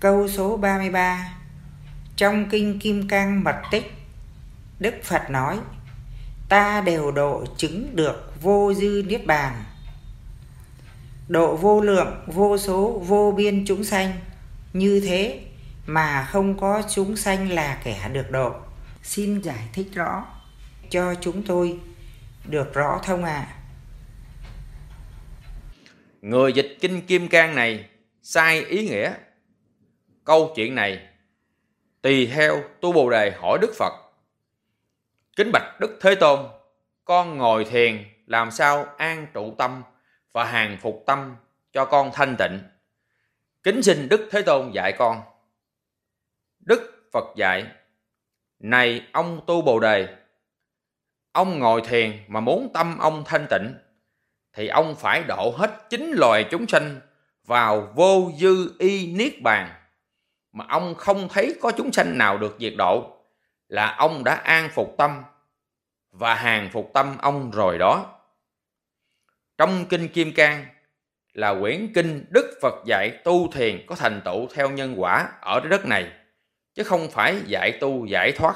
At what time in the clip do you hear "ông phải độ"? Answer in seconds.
54.68-55.54